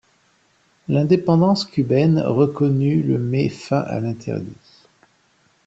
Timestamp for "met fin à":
3.19-3.99